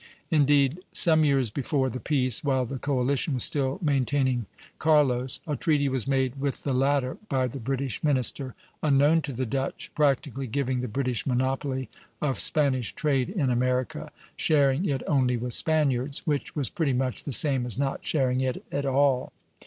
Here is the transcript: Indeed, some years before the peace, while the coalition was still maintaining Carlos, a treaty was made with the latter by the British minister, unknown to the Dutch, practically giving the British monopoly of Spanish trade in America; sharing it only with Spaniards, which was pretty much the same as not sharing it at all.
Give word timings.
Indeed, 0.31 0.79
some 0.91 1.23
years 1.23 1.51
before 1.51 1.87
the 1.87 1.99
peace, 1.99 2.43
while 2.43 2.65
the 2.65 2.79
coalition 2.79 3.35
was 3.35 3.43
still 3.43 3.77
maintaining 3.83 4.47
Carlos, 4.79 5.41
a 5.45 5.55
treaty 5.55 5.87
was 5.89 6.07
made 6.07 6.39
with 6.41 6.63
the 6.63 6.73
latter 6.73 7.19
by 7.29 7.45
the 7.45 7.59
British 7.59 8.03
minister, 8.03 8.55
unknown 8.81 9.21
to 9.21 9.31
the 9.31 9.45
Dutch, 9.45 9.91
practically 9.93 10.47
giving 10.47 10.81
the 10.81 10.87
British 10.87 11.27
monopoly 11.27 11.87
of 12.19 12.39
Spanish 12.39 12.93
trade 12.93 13.29
in 13.29 13.51
America; 13.51 14.11
sharing 14.35 14.85
it 14.85 15.03
only 15.05 15.37
with 15.37 15.53
Spaniards, 15.53 16.25
which 16.25 16.55
was 16.55 16.71
pretty 16.71 16.93
much 16.93 17.21
the 17.21 17.31
same 17.31 17.63
as 17.67 17.77
not 17.77 18.03
sharing 18.03 18.41
it 18.41 18.65
at 18.71 18.87
all. 18.87 19.31